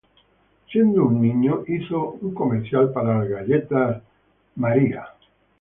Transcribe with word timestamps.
Siendo 0.71 1.05
un 1.05 1.21
niño, 1.21 1.63
hizo 1.67 2.13
un 2.19 2.33
comercial 2.33 2.91
para 2.91 3.19
las 3.19 3.29
galletas 3.29 4.01
"Duncan 4.55 4.77
Hines". 4.79 4.99